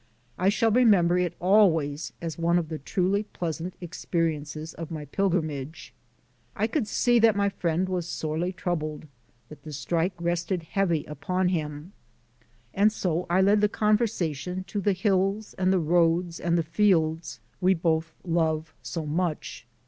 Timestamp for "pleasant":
3.21-3.75